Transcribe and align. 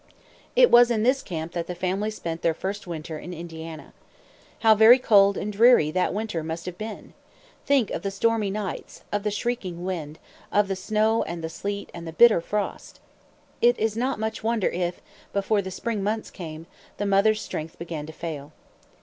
It 0.55 0.71
was 0.71 0.89
in 0.89 1.03
this 1.03 1.21
camp 1.21 1.51
that 1.51 1.67
the 1.67 1.75
family 1.75 2.09
spent 2.09 2.41
their 2.41 2.55
first 2.55 2.87
winter 2.87 3.19
in 3.19 3.35
Indiana. 3.35 3.93
How 4.61 4.73
very 4.73 4.97
cold 4.97 5.37
and 5.37 5.53
dreary 5.53 5.91
that 5.91 6.11
winter 6.11 6.41
must 6.41 6.65
have 6.65 6.75
been! 6.75 7.13
Think 7.67 7.91
of 7.91 8.01
the 8.01 8.09
stormy 8.09 8.49
nights, 8.49 9.03
of 9.11 9.21
the 9.21 9.29
shrieking 9.29 9.85
wind, 9.85 10.17
of 10.51 10.67
the 10.69 10.75
snow 10.75 11.21
and 11.21 11.43
the 11.43 11.49
sleet 11.49 11.91
and 11.93 12.07
the 12.07 12.13
bitter 12.13 12.41
frost! 12.41 12.99
It 13.61 13.77
is 13.77 13.95
not 13.95 14.17
much 14.17 14.43
wonder 14.43 14.69
if, 14.69 15.01
before 15.33 15.61
the 15.61 15.69
spring 15.69 16.01
months 16.01 16.31
came, 16.31 16.65
the 16.97 17.05
mother's 17.05 17.39
strength 17.39 17.77
began 17.77 18.07
to 18.07 18.11
fail. 18.13 18.53